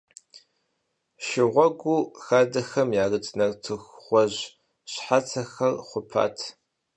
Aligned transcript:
Шыгъуэгу 1.25 1.97
хадэхэм 2.23 2.89
ярыт 3.03 3.25
нартыху 3.37 3.93
гъуэжь 4.03 4.41
щхьэцэхэр 4.91 5.73
хъупат. 5.87 6.37